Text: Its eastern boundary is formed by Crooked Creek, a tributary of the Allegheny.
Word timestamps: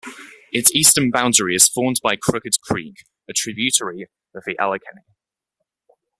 Its 0.51 0.71
eastern 0.73 1.11
boundary 1.11 1.53
is 1.53 1.67
formed 1.69 1.97
by 2.01 2.15
Crooked 2.15 2.53
Creek, 2.63 3.03
a 3.29 3.33
tributary 3.33 4.07
of 4.33 4.41
the 4.47 4.57
Allegheny. 4.57 5.03